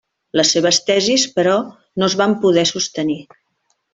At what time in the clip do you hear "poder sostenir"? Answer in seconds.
2.47-3.21